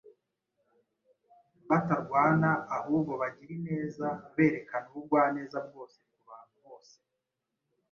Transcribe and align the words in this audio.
batarwana, 1.69 2.51
ahubwo 2.77 3.11
bagira 3.21 3.51
ineza, 3.57 4.07
berekana 4.35 4.85
ubugwaneza 4.91 5.57
bwose 5.67 5.97
ku 6.11 6.19
bantu 6.29 6.57
bose 6.65 6.95